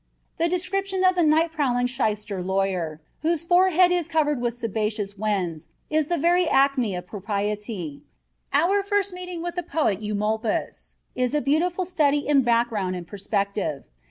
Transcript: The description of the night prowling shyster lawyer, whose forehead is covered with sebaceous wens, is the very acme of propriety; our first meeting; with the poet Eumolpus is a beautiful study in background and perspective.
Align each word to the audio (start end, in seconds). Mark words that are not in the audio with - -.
The 0.39 0.49
description 0.49 1.03
of 1.03 1.13
the 1.13 1.21
night 1.21 1.51
prowling 1.51 1.85
shyster 1.85 2.41
lawyer, 2.41 3.01
whose 3.21 3.43
forehead 3.43 3.91
is 3.91 4.07
covered 4.07 4.41
with 4.41 4.55
sebaceous 4.55 5.15
wens, 5.15 5.67
is 5.91 6.07
the 6.07 6.17
very 6.17 6.47
acme 6.49 6.95
of 6.95 7.05
propriety; 7.05 8.01
our 8.51 8.81
first 8.81 9.13
meeting; 9.13 9.43
with 9.43 9.53
the 9.53 9.61
poet 9.61 10.01
Eumolpus 10.01 10.95
is 11.13 11.35
a 11.35 11.39
beautiful 11.41 11.85
study 11.85 12.27
in 12.27 12.41
background 12.41 12.95
and 12.95 13.05
perspective. 13.05 13.83